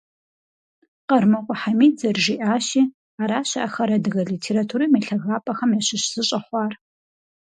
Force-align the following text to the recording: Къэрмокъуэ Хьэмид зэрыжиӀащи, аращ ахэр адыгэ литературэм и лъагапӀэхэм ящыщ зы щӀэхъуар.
Къэрмокъуэ 1.07 1.55
Хьэмид 1.61 1.93
зэрыжиӀащи, 1.99 2.81
аращ 3.21 3.49
ахэр 3.65 3.89
адыгэ 3.95 4.21
литературэм 4.31 4.93
и 4.99 5.01
лъагапӀэхэм 5.07 5.71
ящыщ 5.79 6.03
зы 6.13 6.23
щӀэхъуар. 6.27 6.73